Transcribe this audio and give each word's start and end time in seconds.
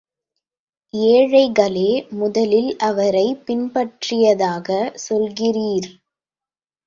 ஏழைகளே 0.93 1.89
முதலில் 2.11 2.77
அவரைப் 2.79 3.43
பின்பற்றியதாகச் 3.47 4.97
சொல்கிறீர். 5.09 5.89